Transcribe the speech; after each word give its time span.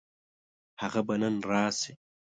هغه 0.81 1.01
به 1.07 1.15
نن 1.21 1.35
راشي. 1.49 1.93